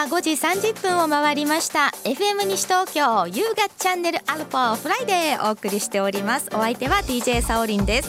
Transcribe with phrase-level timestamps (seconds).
[0.00, 1.92] は5時30分を回りました。
[2.04, 6.48] FM 西東京優雅チャンネルアルファフライデーお送りしております。
[6.54, 8.08] お相手は DJ サオリンです。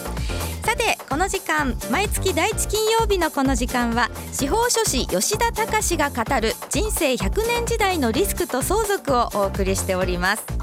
[0.63, 10.60] さてこの時間毎月第一金曜日のこの時間は司法書士吉田隆が語る人生100年時代のリスクと相続をお送りしております。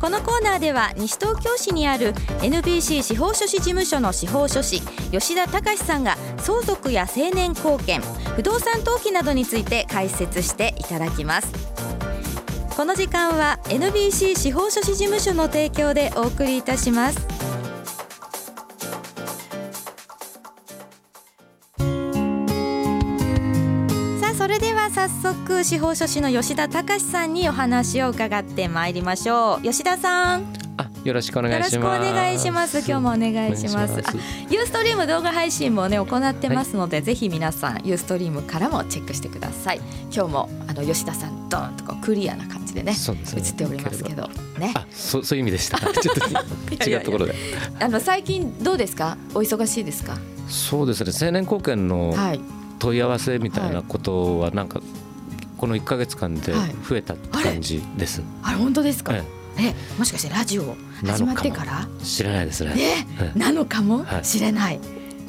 [0.00, 4.80] このコーナーでは西東京市にある NBC 司法書士事務所の司法書士
[5.10, 8.00] 吉田隆さんが相続や成年後見
[8.36, 11.52] 不動産登記などについて解説していただきます。
[12.76, 17.47] この時間は NBC 司法書士事務所の提供でお送りいたします。
[25.22, 29.62] 早速司法書士の吉田隆さんにお話を伺ってまいりましょう。
[29.62, 30.44] 吉田さん。
[30.76, 31.74] あ、よろしくお願いします。
[31.76, 32.78] よろしくお願いします。
[32.78, 33.94] 今日もお願いします。
[34.50, 39.80] ユーストリーム動画配信もね行ってますので、ぜひ皆さんユーストリームからもチェックしてください。
[40.14, 43.18] 今日もあの吉田さんドーンとこうクリアな感じでねですね。
[43.36, 44.28] 映っておりますけど。
[44.58, 44.72] ね。
[44.76, 45.78] あ、そうそういう意味でした。
[45.82, 45.94] ちょっ
[46.78, 47.34] と違うところで。
[47.80, 49.16] あの最近どうですか？
[49.34, 50.16] お忙しいですか？
[50.48, 51.12] そうですね。
[51.26, 52.40] 青年貢献のはい。
[52.80, 54.80] 問い合わせみたいなことはなんか
[55.58, 56.74] この1ヶ月間ではい。
[56.88, 58.22] 増えたって感じです。
[58.42, 58.56] あれ？
[58.58, 59.22] 本当ですか、え
[59.58, 59.74] え。
[59.98, 61.88] もしかしてラジオ始まってから？
[62.00, 62.64] え知らないです。
[62.64, 62.74] ね？
[63.20, 63.38] ええ。
[63.38, 64.04] なのかも？
[64.04, 64.24] はい。
[64.24, 64.80] しれない、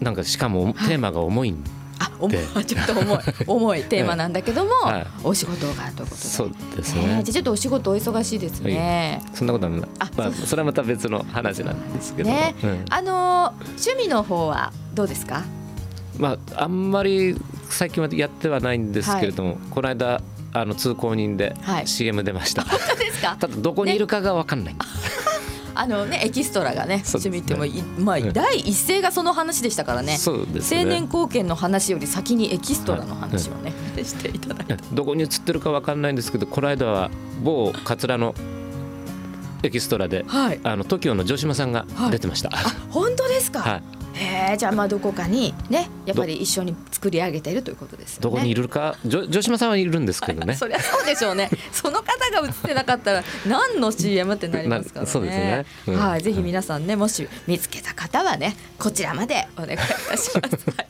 [0.01, 1.63] えなんかしかもテーマが重いん。
[2.01, 2.31] あ重い。
[2.31, 3.19] で ちょっと重い。
[3.47, 5.07] 重いテーマなんだけども、はい。
[5.23, 6.15] お仕事がということで。
[6.15, 7.33] そうですえーねじゃあ。
[7.33, 9.21] ちょっとお仕事お忙しいですね。
[9.33, 9.81] そんなことはない。
[9.99, 12.35] あまあそれはまた別の話なんですけども。
[12.35, 12.55] ね。
[12.63, 12.85] うん。
[12.89, 15.43] あのー趣味の方はどうですか？
[16.19, 17.35] まああんまり
[17.69, 20.21] 最近はやってはないんですけれども、この間
[20.53, 22.63] あの通行人ではい CM 出ました。
[22.63, 23.35] 本当ですか？
[23.39, 24.75] ただどこにいるかがわかんない。
[25.75, 30.17] あのねエキストラがね趣味ってもいまあうん第一声がその話でしたからね。
[30.17, 30.81] そうですね。
[30.81, 33.71] 青年貢献の話より先にエキストラの話をね、
[34.03, 34.77] していただいて。
[34.91, 37.09] どこに映ってるかわかんないんですけどこの間は
[37.43, 38.35] 某桂の
[39.63, 40.59] エキストラではい。
[40.63, 42.49] あの TOKIO の城島さんが出てました。
[42.51, 42.57] あ
[42.89, 43.59] 本当ですか？
[43.59, 43.81] はい、
[44.13, 48.23] へえじゃあまあどこかにねやっぱり一緒に作り上げているということですよね。
[48.23, 50.55] どこにいるか、城島さんはいるんですけどね。
[50.57, 51.49] そりゃそうでしょうね。
[51.71, 55.05] その方が映ってなかったら何の CM ってなりますからね。
[55.05, 59.85] なそうですねうんはい、ぜひ皆さんねもし見つけた方はねこちらまでお願いいた
[60.17, 60.69] します。
[60.75, 60.87] はい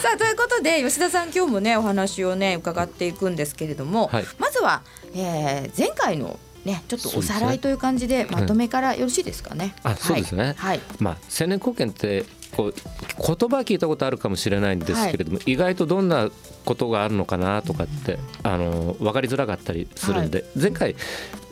[0.00, 4.82] さあということで吉田さん今日もねお話をね伺っていくんですけれども、はいまずは、
[5.14, 9.74] えー、前回のねちょっとおさらいという感じでまとめからよろしいですかね。
[9.82, 10.80] あそうですねはい。
[10.98, 12.24] まあ青年貢献って
[12.60, 16.30] こう言葉聞いたことあるかもしれないんですけれども、意外とどんな
[16.64, 20.94] ことがあるのかなとかってあの分かりづらかったりするんで、前回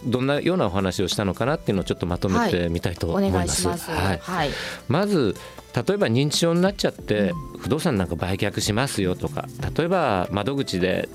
[0.04, 3.68] どんなようなお話をしたのかなっていうのをちょっとまとめてみたいとお思います。
[3.68, 4.50] はい。
[4.88, 5.34] まず
[5.74, 11.08] 例えば認知症になっちゃって不動産なんか売却しますよとか例えば窓口で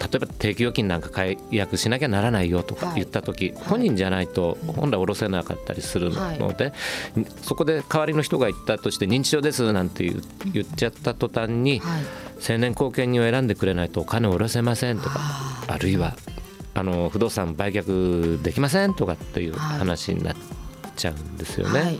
[0.00, 2.94] 例えば定期預金なんか解約しなきゃならないよとかはい。
[2.96, 6.72] 言った時、本人じゃないと本来下ろせなかったりするので、
[7.42, 10.04] そこで代わりの人が言ったとして認知症ですなんて
[10.52, 12.02] 言っちゃった途端にはい。
[12.52, 16.16] 青年後見人を選んでくれないとお金を下ろせませんとかああるいは
[16.72, 19.78] あの不動産売却できませんとかっていうはい。
[19.80, 20.36] 話になっ
[20.96, 21.98] ちゃうんですよね。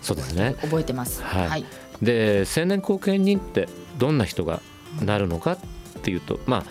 [0.00, 0.54] そうですね。
[0.62, 1.22] 覚えてます。
[1.22, 1.48] はい。
[1.50, 1.64] はい。
[2.00, 4.60] で青年後見人ってどんな人が
[5.04, 5.58] なるのかっ
[6.04, 6.64] ていうとまあ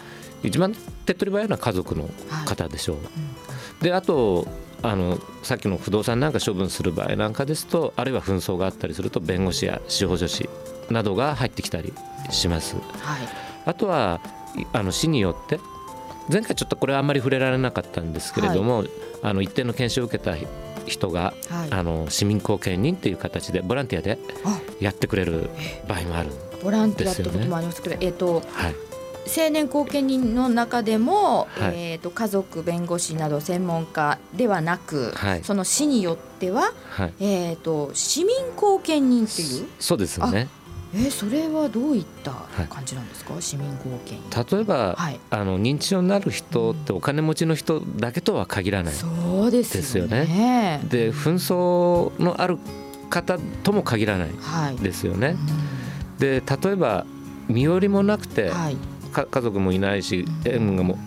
[0.44, 0.74] 一番
[1.06, 2.10] 手っ取り早いのは家族の
[2.46, 3.84] 方でしょう。
[3.84, 4.48] であと
[4.82, 10.50] あのさっきの不動産なんか処分する場合なんかですとあるいは紛争があったりすると弁護士や司法書士
[10.90, 11.94] などが入ってきたり
[12.30, 12.76] します。
[12.76, 12.84] はい。
[13.66, 14.20] あとは
[14.56, 15.60] いあの市によって
[16.30, 18.86] 前回ちょっとこれはあんまり触れられなかったんですけれども、
[19.22, 20.36] あの一定の研修を受けた
[20.86, 25.50] 人が、はいあの市民貢献人っていう形でボランティアであやってくれる
[25.88, 26.30] 場合もある。
[26.62, 28.76] ボランティアってこともありますけど、えっ、とはい、
[29.26, 40.50] 青年後見人の中でも、はいえっ、と家族弁護士など専門家ではなく、はいその市によってははい、えっ、と市民貢献人っていう、そうですよね。
[40.96, 42.32] えー、それはどういった
[42.64, 44.56] い感じなんですか、市民貢献人。
[44.56, 45.20] 例えば、はい。
[45.32, 48.94] あの認知症になる人ってお金持ちの人だけとは限らない。
[48.94, 49.08] そ
[49.46, 50.82] うですよね。
[50.90, 52.60] で紛争のある
[53.10, 54.76] 方とも限らないはい。
[54.78, 55.36] ですよね。
[56.18, 57.06] うで例えば
[57.48, 58.78] 身寄りもなくて、んはい。
[59.14, 60.98] か家族もいないし縁がも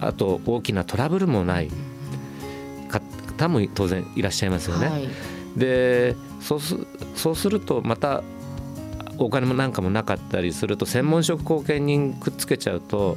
[0.00, 1.70] あと大きなトラブルもない
[2.88, 4.88] 方も当然いらっしゃいますよね。
[4.88, 5.08] はい。
[5.56, 6.76] でそうす
[7.14, 8.22] そうするとまた
[9.18, 13.16] お金もなんかもなかったりすると専門職後見人くっつけちゃうと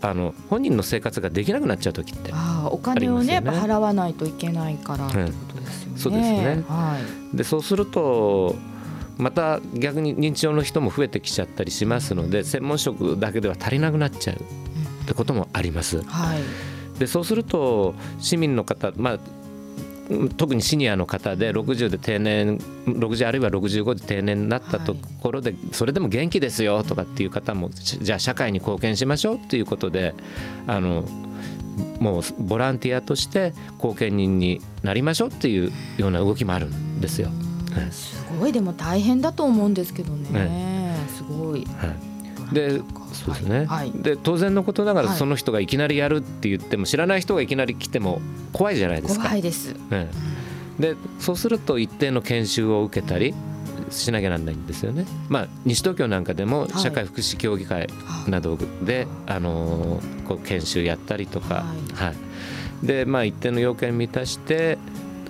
[0.00, 5.98] あの本人の生活ができなくなっちゃう時ってああ、お金をね、払わないといけないからってことですよね。
[5.98, 6.98] そうですねは
[7.32, 7.36] い。
[7.36, 8.56] でそうすると
[9.20, 16.02] また逆に認知症の人も増えてきちゃったりしますので専門職だけでは足りなくなっちゃうってこともあります。
[16.02, 19.18] はい、でそうすると市民の方、まあ、
[20.36, 30.14] 特にシニアの方で60で定年60あるいは65で定年になったところで、それでも元気ですよとかっていう方もじゃあ社会に貢献しましょうっていうことで
[30.66, 31.04] あの
[32.00, 37.30] もうボランティアとして後見人になりましょうっていうような動きもあるんですよ。
[37.90, 38.52] すごい。
[38.52, 40.96] でも大変だと思うんですけどね。
[41.16, 41.66] すごい。
[41.78, 41.86] は
[42.50, 42.80] い、で
[43.12, 48.20] そうですね、はい、で当然のことながらその人がいきなりやるって言っても知らない人がいきなり来ても
[48.52, 49.24] 怖いじゃないですか。
[49.24, 50.08] 怖いです、ね、
[50.78, 53.34] でそうすると一定の研修を受けたり
[53.90, 55.04] しなきゃなんないんですよね。
[55.28, 57.88] まあ、西東京なんかでも社会福祉協議会
[58.28, 61.64] などで、はい、あのこう研修やったりとか、は
[62.00, 62.12] い、は
[62.82, 64.78] い、でまあ、一定の要件満たして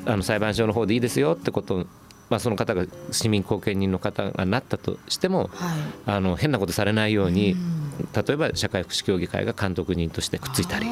[0.04, 1.86] あの裁判所の方でいいですよってことを
[2.30, 10.86] まあ、その方が市民後見人の方がなったとしても、はい、あの変なことされないように、うん、例えば社会福祉協議会が監督人としてくっついたり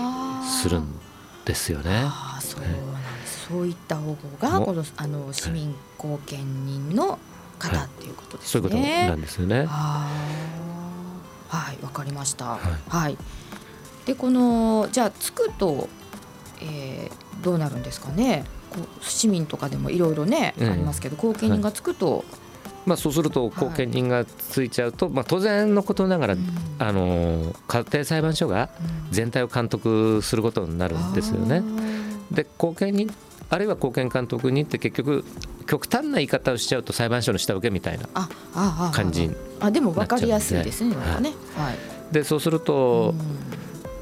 [0.61, 0.99] するん
[1.45, 2.03] ですよね。
[2.05, 2.61] あそう
[3.49, 7.19] そういった方法がこのあの市民後見人の
[7.59, 8.51] 方っていうことですね。
[8.51, 9.65] そういうことなんですよね。
[9.65, 10.09] は
[11.73, 12.45] いわかりました。
[12.45, 12.61] はい、
[12.91, 13.19] はい、
[14.05, 15.89] でこのじゃあつくと、
[16.61, 18.45] えー、どうなるんですかね。
[19.01, 22.25] 市民とかでもいろいろね、ありますけど後見人がつくと、
[22.87, 26.41] まあ、そうすると後見人がついちゃうと、はい、まあ、当然のことながら、うん、
[26.79, 28.71] あの家庭裁判所が
[29.11, 31.63] 全体を監督することになるんですよね。
[32.31, 33.11] で後見人
[33.51, 35.25] あるいは後見監督人って結局
[35.67, 38.09] 極端な言い方をしちゃうと裁判所の下請けみたいな
[38.93, 40.97] 感じにあでも分かりやすいですね。
[40.97, 43.15] はい、でそうすると、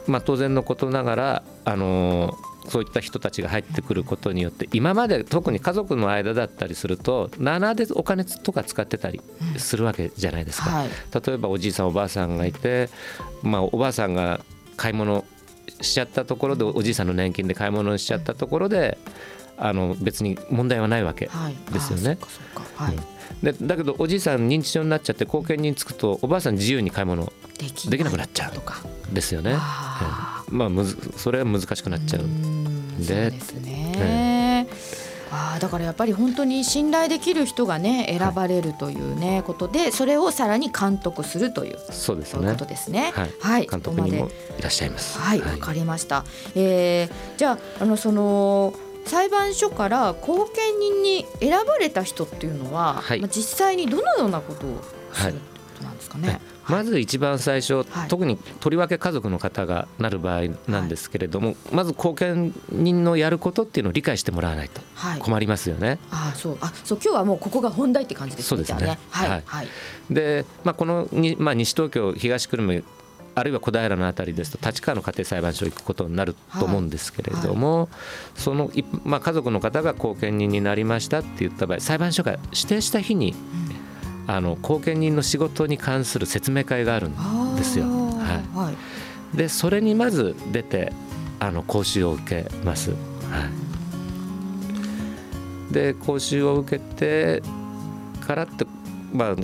[0.06, 2.36] まあ、当然のことながらあの
[2.68, 9.20] そういった人たちが入ってくることによって今まで特に家族の間だったりすると7でお金とか使ってたり
[9.56, 10.88] するわけじゃないですか、うんはい、
[11.26, 12.88] 例えばおじいさんおばあさんがいて、
[13.42, 14.40] まあ、おばあさんが
[14.76, 15.24] 買い物
[15.80, 18.98] しちゃったところでおじいさんの年金で買い物しちゃったところで
[19.58, 21.30] あの別に問題はないわけ
[21.72, 22.18] ですよね。
[22.74, 22.96] はい、
[23.42, 27.32] でだけどおじいさん認知症になっちゃって後見につくとおばあさん自由に買い物
[27.88, 29.54] できなくなっちゃうですよね。
[30.48, 32.22] まあむずそれは難しくなっちゃう。
[32.22, 32.55] ん
[32.98, 33.30] で。
[33.30, 34.66] ですね。
[35.30, 43.12] あだからやっぱり本当に信頼できる人がね選ばれるというね、はい、ことでそれをさらに監督するというそうですねことですね。
[43.12, 44.28] はい、はい、監督にも
[44.58, 45.18] いらっしゃいます。
[45.18, 46.24] はいわ、はい、かりました。
[46.54, 48.72] えー、じゃああのその
[49.04, 54.80] 裁判所から後見人に選ばれた人っていうのは、はい、まあ、実際にどのようなことを
[55.12, 56.40] するってことなんですかね？
[56.68, 64.80] まず一番最初、はい、特にとりわけ家族の方がなる場合なんですけれども、はい、まず後見人のやることっていうのを理解してもらわないと
[65.20, 65.98] 困りますよね。
[66.10, 66.58] はい、あそう。
[66.60, 68.48] あそう今日はもうここが本題って感じですね。
[68.48, 68.98] そうですね。
[69.10, 69.68] はい、はい、
[70.10, 72.84] で、まあ、このに、まあ、西東京東久留米
[73.36, 77.78] あるいは小平の辺りですと立川の家庭裁判所行くことになると思うんですけれども、はい。
[77.80, 77.88] はい、
[78.36, 78.70] その、
[79.04, 83.65] まあ、家族の方が後見人になりましたって言った場合裁判所が指定した日に、うん、
[84.26, 87.86] あの後見人の仕事に関する説明会があるんですよ。
[87.86, 88.72] は
[89.34, 90.92] い、でそれにまず出て
[91.38, 92.90] あの講習を受けます。
[92.90, 92.96] は
[95.70, 97.42] い、で講習を受けて
[98.20, 98.66] からって
[99.12, 99.36] ま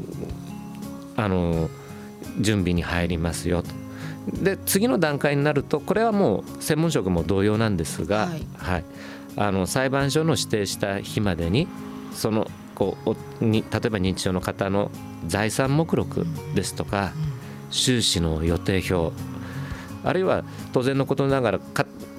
[1.16, 1.68] ああの
[2.40, 3.70] 準備に入りますよと。
[4.42, 8.84] で次の段階になるとこれはもう専門職も同様なんですが、はい、はい、
[9.36, 11.68] あの裁判所の指定した日までに
[12.12, 12.96] そのこ
[13.40, 14.90] うに例えば認知症の方の
[15.26, 17.12] 財産目録ですとか、
[17.70, 19.14] 収支の予定表
[20.04, 21.60] あるいは当然のことながら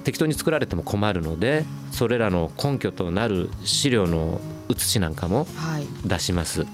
[0.04, 5.46] 適当に作られても困るのでそれらの根拠となる資料の写しなんかも
[6.04, 6.62] 出します。
[6.62, 6.66] は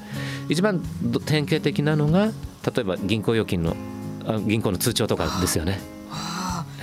[0.48, 0.80] い、一番
[1.26, 2.32] 典型的なのが例
[2.80, 3.76] えば銀行預金の
[4.46, 5.80] 銀行の通帳とかですよね。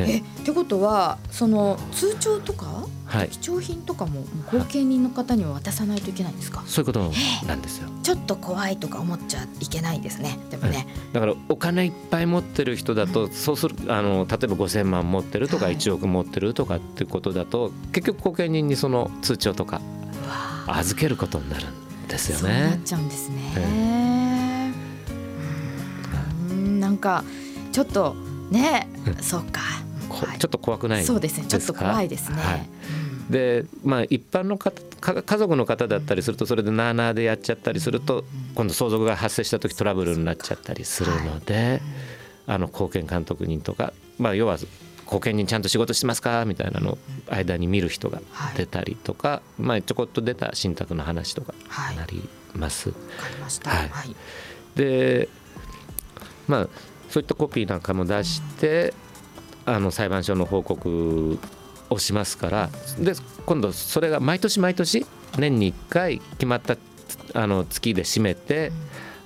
[0.04, 0.20] はあ、え。
[0.20, 7.12] ってことはその通帳とか、はい、貴重品とかも後見人の方には渡さないといけないんですか、そういうこと
[7.48, 7.90] なんですよ。
[8.04, 10.40] ちょっと怖いとか思っちゃいけないですね。
[10.50, 19.82] でもね、だからお金いっぱい持ってる人だと、うん、そうするあの例えば5,000万持ってるとか1億持ってるとかっていうことだと、はい、結局後見人にその通帳とか
[20.68, 22.42] 預けることになるんですよね。
[22.42, 24.74] そうなっちゃうんですね。
[26.80, 27.24] なんか
[27.72, 28.16] ちょっと
[28.50, 28.88] ね、
[29.22, 29.62] そうか、
[30.08, 31.46] ちょっと怖くないそうですね。
[31.48, 32.38] ちょっと怖いですね。
[32.38, 32.68] はい、
[33.30, 41.82] でまあ一般のか家族の方だったりするとそれでなあなあでやっちゃったりすると今度相続が発生した時トラブルになっちゃったりするので、
[42.48, 44.58] あの後見監督人とか、まあ、要は
[45.06, 46.46] 後見人ちゃんと仕事してますか？
[46.46, 46.98] みたいなのを
[47.30, 48.22] 間に見る人が
[48.56, 51.54] 出たりとか、まあ、ちょこっと出た信託の話とか
[51.96, 52.90] なります。
[52.90, 52.96] は
[53.86, 54.16] い、はい、
[54.76, 55.30] で
[56.48, 56.68] まあ、
[57.10, 58.94] そういったコピーなんかも出して
[59.68, 61.38] あの裁判所の報告
[61.90, 62.70] をしますから
[63.00, 63.14] で
[63.46, 65.06] 今度それが毎年毎年
[65.38, 66.78] 年に1回決まった
[67.34, 68.72] あの月で締めて、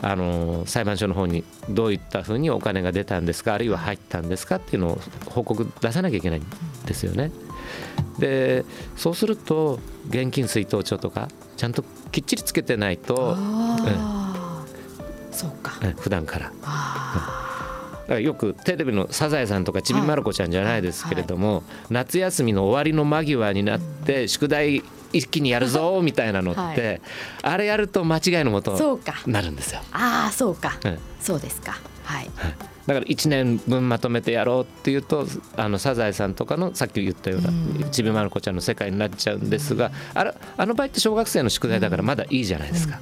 [0.01, 6.45] あの裁判所の方にどういったふうにお金が出たんですかあるいは入ったんですかっていうのを報告出さなきゃいけないん
[6.85, 7.31] ですよね。
[8.17, 9.79] でそうすると
[10.09, 13.37] 現金出納帳とかちゃんときっちりつけてないと、
[15.31, 15.71] そうか。
[15.99, 17.50] 普段から。
[18.11, 26.99] だからよくテレビの「サザエさん」とか「ちびまる子ちゃん」じゃないですけれども、夏休みの終わりの間際になって宿題一気にやるぞみたいなのって、
[27.41, 29.79] あれやると間違いのもとなるんですよ。
[29.93, 30.77] ああそうか、
[31.21, 31.79] そうですか。
[32.03, 32.29] はい、
[32.85, 35.25] だから1年分まとめてやろうっていうと
[35.55, 37.41] あのサザエさんとかのさっき言ったよう
[37.79, 42.99] なちびまる子ちゃんの世界になっちゃうんですがあれあの場合って小学生の宿題だからまだいいじゃないですか。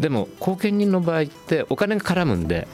[0.00, 2.66] でも後見人の場合ってお金が絡むんで。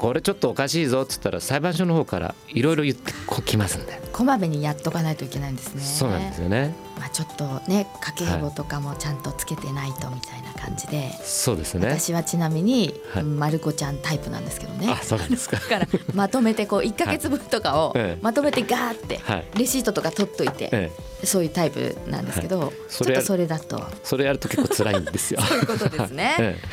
[0.00, 3.12] これちょっとおかしいぞっつったら裁判所の方からいろいろ言って
[3.44, 4.00] きますんで。
[4.14, 5.82] こまめにやっとかないといけないんですね。
[5.82, 6.74] そうなんですよね。
[6.98, 11.86] まあちょっとね家計簿とかもちゃんとつけてないとみたいな感じで、はい、そうですね。
[11.86, 14.90] 私はちなみに、はい、まる子ちゃんタイプなんですけどね。
[14.90, 15.58] あそうなんですか。
[15.68, 19.20] だからまとめてこう1か月分とかをまとめてガーって
[19.58, 20.92] レシートとか取っといて、
[21.24, 25.42] そういうタイプなんですけど、はい、ちょっとそれだとそれやると結構辛いんですよ。
[25.44, 26.56] そういうことですね。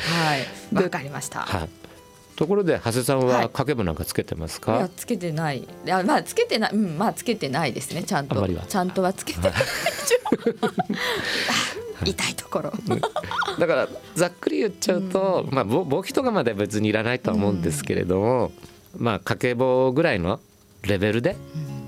[0.72, 0.82] はい。
[0.82, 1.87] わかりました、はい
[2.38, 5.58] ところで長谷さんは掛け布なんかつけてますか、はい、つけてない。
[5.58, 6.72] いやまあつけてない。
[6.72, 8.46] うんまあつけてないですねちゃんと。
[8.46, 9.52] ちゃんとはつけてない。
[12.06, 12.72] 痛いところ。
[13.58, 18.52] だからざっくり言っちゃうと、うん、まあ簿記とかまでは別にいらないとは思うんですけれども、
[18.96, 20.38] うん、まあ掛け棒ぐらいの
[20.82, 21.34] レベルで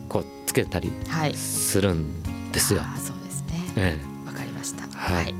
[0.08, 0.90] こうつけたり
[1.36, 2.80] するんですよ。
[2.80, 3.44] はい、そうです
[3.76, 3.82] ね。
[3.82, 3.98] わ、え。
[4.32, 4.82] え、かりました。
[4.88, 5.32] はい。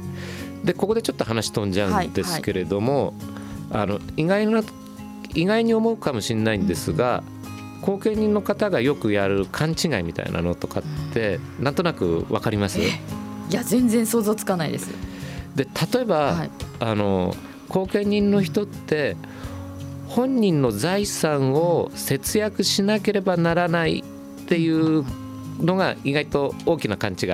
[0.62, 3.14] でここでちょっと話飛んじゃうんですけれども、
[3.70, 4.62] はいはい、あの意外な
[5.34, 7.22] 意外に思うかもしれないんですが、
[7.82, 10.82] 後見人の方がよくやる勘違いみたいなのとかっ
[11.14, 12.78] てなんとなく分かります？
[12.78, 12.84] い
[13.50, 14.90] や全然想像つかないです。
[15.54, 17.34] で例えば、はい、あの
[17.68, 19.16] 後見人の人って
[20.06, 24.04] 本人の財産を節約しなければならない
[24.42, 25.04] っていう
[25.58, 27.28] のが意外と大きな勘違い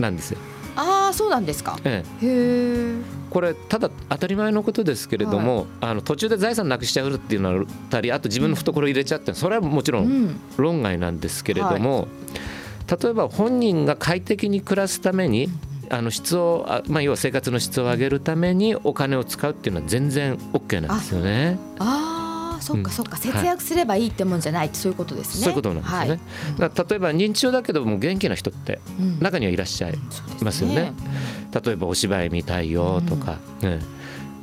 [0.00, 0.38] なんですよ。
[0.76, 1.78] ああそうなんですか。
[1.84, 3.21] ええ、へえ。
[3.32, 15.48] これただ当たり前のことですけれども、はい、あの途中で財産なくしちゃうっていうのはたりあと自分の懐入れちゃってそれはもちろん論外なんですけれども、うんはい、例えば本人が快適に暮らすために
[15.88, 21.58] あの質をまあ、要は生活の質を上げるためにお金を使うっていうのは全然 OK なんですよね。
[21.78, 22.11] あ
[22.62, 25.44] そっかそっか、節約すればいいってもんじゃないってそういうことですね。
[25.44, 26.20] そういうことなんですよね。
[26.58, 28.80] はい、例えば認知症だけども元気な人って
[29.20, 29.98] 中にはいらっしゃい
[30.42, 30.74] ますよね。
[30.74, 30.92] ね。
[31.64, 33.80] 例えばお芝居見たいよとか、うん、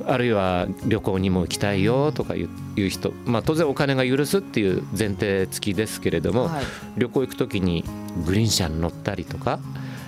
[0.06, 6.64] あるいは旅行にも行きたいよとかいう人、まあ、当然お金が許すっていう前提付きですけれども、はい、
[6.96, 7.84] 旅行行く時に
[8.26, 9.58] グリーン車に乗ったりとか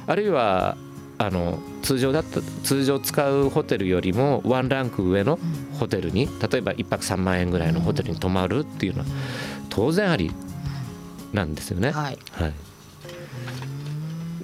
[0.07, 0.76] あるいは
[1.19, 5.38] あの通常だった通常使うホテルよりもワンランク上の
[5.78, 9.07] ホテルに例えば1泊3万円ぐらいのホテルに泊まるっていうのは
[9.69, 10.33] 当然あり
[11.33, 11.90] なんですよね。
[11.90, 12.52] はい、はい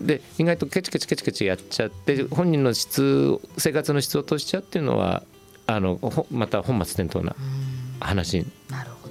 [0.00, 5.22] で意外とケチケチケチケチやっちゃって本人の質生活の質を落としちゃうっていうのは
[5.66, 5.98] あの
[6.30, 7.36] また本末転倒な
[8.00, 8.46] 話に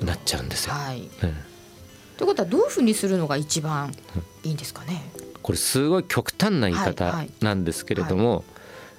[0.06, 0.74] なっちゃうんですよ。
[0.74, 1.10] はい、うん、
[2.18, 3.94] ということはどういうふうにするのが一番
[4.44, 5.04] いいんですかね？
[5.48, 8.44] これすごい極端な言い方なんですけれども、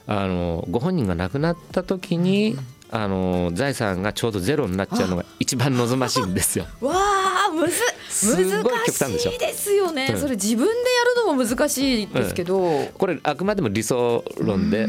[0.07, 2.57] あのご本人が亡くなった時に、
[2.91, 6.65] あの財産がちょうどゼロになっちゃうのが一番望ましいんですよ。
[6.81, 10.77] わあむず難しいですよね、うん、それ自分でや
[11.23, 14.89] るのも難しいですけど、うん、これあくまでも理想論で、はい、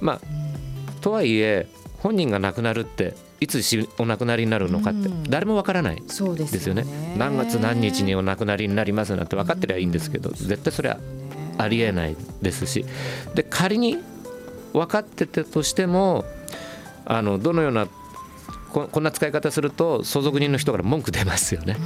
[0.00, 0.20] まあ
[1.02, 1.66] とはいえ
[1.98, 3.62] 本人が亡くなるっていつ
[3.98, 6.34] お亡くなりになるのかって誰もわからないですよ
[6.74, 6.84] ね,、
[7.16, 10.98] 何月何日にお亡くなりになりますなんて分かってりゃいいんですけど絶対それは
[11.58, 12.84] ありえないですし。
[13.34, 13.98] で仮に
[14.72, 16.24] 分かってたとしても
[17.04, 17.88] あのどのような
[18.70, 21.76] ここんな使い方すると相続人の人から文句出ますよね。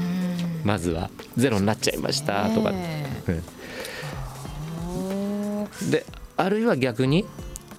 [0.64, 1.10] まずは。
[1.36, 2.74] ゼロになっちゃいましたとか、う
[5.84, 6.04] ん、で
[6.36, 7.24] あるいは逆に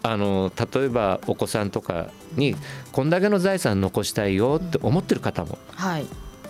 [0.03, 2.55] あの例えばお子さんとかに
[2.91, 5.57] こんだけの財産残したいよって思ってる方も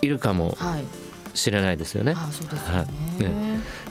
[0.02, 0.08] い。
[0.08, 0.56] るかも
[1.34, 2.14] しれないですよね。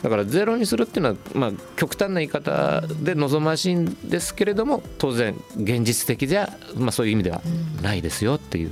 [0.02, 7.42] だからゼロにするっていうのは、まあ、極端な言い方で望ましいんですけれども当然現実的じゃ、まあ、そういう意味では
[7.82, 8.72] ないですよっていう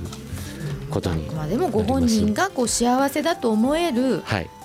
[0.90, 4.22] ことにまあ、でもご本人がこう幸せだと思える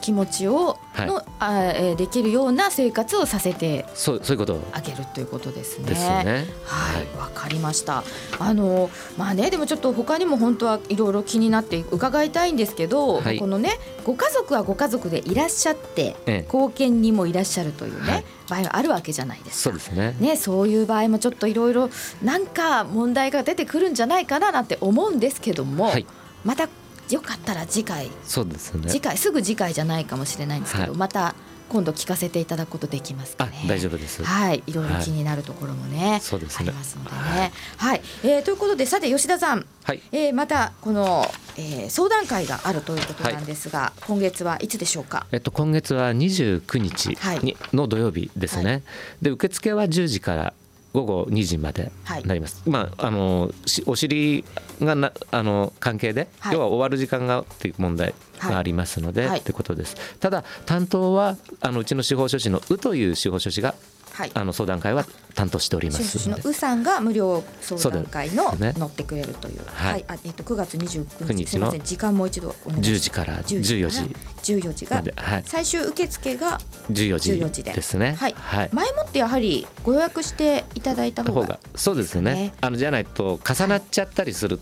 [0.07, 5.89] 気持ちをの、はい、あえできるような生活をさせてそうそういうことあげるということですね。
[5.89, 6.45] ですね。
[6.63, 8.05] はいわ、はい、かりました。
[8.39, 13.71] あのまあねでもちょっと他にも本当はいろいろ気になって伺いたいんですけど、はい、このね
[14.05, 18.23] ご家族はご家族でいらっしゃって、ええ、貢献にもいらっしゃるというね。
[18.49, 19.63] 場合があるわけじゃないですか。
[19.63, 20.15] そうですね。
[20.21, 21.89] ね、そういう場合もちょっといろいろ
[22.23, 26.05] なんか問題が出てくるんじゃないかななんて思うんですけども、はい、
[26.45, 26.69] また
[27.09, 31.35] よかったら次回そうですね次回すぐ次回じゃないかもしれないんですけど、はい、また
[31.69, 33.65] 今度聞かせていただくことできますかね。
[33.67, 34.23] 大丈夫です。
[34.23, 36.69] はい、いろいろ気になるところもね、はい、そうですね。
[36.69, 37.17] ありますのでね。
[37.17, 45.27] はい、はい、えー、ということでさて吉田さん、はい、えー、またこの、えー、相談会があるということなんですが、はい、今月はいつでしょうか？
[45.33, 48.83] えっと今月は二十九日に、はい、の土曜日ですね。
[49.21, 50.53] で受付は十時から
[50.97, 51.91] 午後2時まで
[52.25, 53.51] なります、はい、まああの
[53.85, 54.43] お尻
[54.81, 59.95] がなあの関係で、はい、要は終わる時間がっていう問題がありますので、はい、ってことです。
[60.19, 63.75] ただ担当はあのうちの司法書士の「う」という司法書士が
[64.17, 65.05] はい、あの相談会は
[65.35, 66.27] 担当しております。
[66.27, 71.45] のうさんが無料相談会の乗ってくれるという、はい、はい、あえっ、と9月29日。
[71.45, 71.81] すみません。
[71.83, 72.97] 時間もう一度お願いします。
[72.97, 74.15] 10時から14時
[74.55, 74.87] 14時。
[74.87, 76.59] が、はい、最終受付が
[76.91, 77.73] 14時 ,14 時で。
[77.73, 82.53] ですね、はい、はい、前もってやはりご予約していただいた方が、そうですね。
[82.61, 84.59] あのじゃないと重なっちゃったりする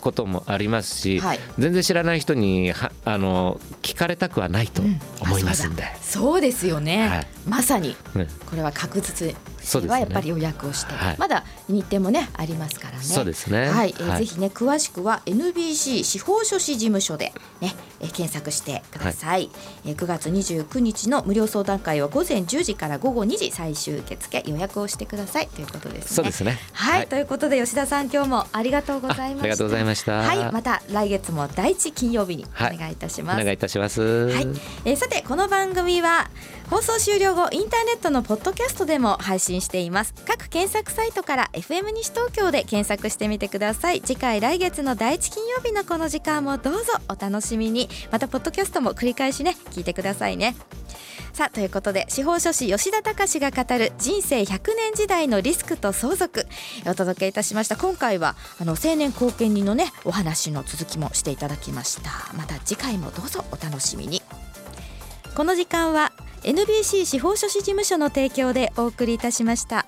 [0.00, 4.82] こともありますし、はい、全然知らない人にはあの聞かれたくはないと
[5.20, 7.96] 思いますんで、うん、そうですよね、はい、まさに、
[8.50, 9.34] これは確実
[9.88, 13.04] はやっぱり予約をして、ねはい、まだ日程もねありますからね。
[13.04, 13.68] そうですね。
[13.68, 19.30] はい、えー、ぜひね詳しくは NBC 司法書士事務所でね、えー、検索してください。
[19.30, 19.50] はい、
[19.86, 26.08] えー、9月29日の無料相談会は午前10時から午後2時最終受付予約をしてくださいということですね。
[26.16, 26.58] そうですね。
[26.72, 29.42] はい、はい、ということで吉田さん今日もありがとうございました。
[29.42, 30.18] ありがとうございました。
[30.18, 33.40] はい、また来月も第一金曜日にお願いいたします。
[33.40, 34.00] お願いいたします。
[34.00, 34.48] はい、
[34.84, 36.30] えー、さてこの番組は
[36.70, 40.14] 放送終了後インターネットのポッドキャストでも配信しています。
[40.26, 44.00] 各検索サイトから FM 西東京で検索してみてください。
[44.00, 47.88] 次回来月の第一金曜日のこの時間もどうぞお楽しみに。
[48.10, 50.56] またポッドキャストも繰り返しね聞いてくださいね。
[51.32, 56.46] さあということで司法書士吉田隆が語る人生100年時代のリスクと相続。
[56.86, 57.76] お届けいたしました。
[57.76, 62.10] 今回はあの青年後見人のねお話の続きもしていただきました。
[62.34, 64.22] また次回もどうぞお楽しみに。
[65.36, 66.12] この時間は
[66.46, 69.84] NBC 司法書士事務所の提供でお送りいたしました。